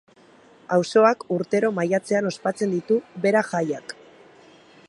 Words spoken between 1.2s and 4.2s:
urtero maiatzean ospatzen ditu bera jaiak.